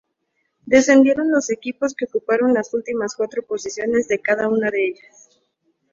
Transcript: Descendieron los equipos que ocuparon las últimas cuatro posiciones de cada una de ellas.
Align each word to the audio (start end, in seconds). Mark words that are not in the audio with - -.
Descendieron 0.65 1.29
los 1.31 1.51
equipos 1.51 1.93
que 1.93 2.05
ocuparon 2.05 2.55
las 2.55 2.73
últimas 2.73 3.13
cuatro 3.15 3.45
posiciones 3.45 4.07
de 4.07 4.19
cada 4.19 4.47
una 4.49 4.71
de 4.71 4.87
ellas. 4.87 5.43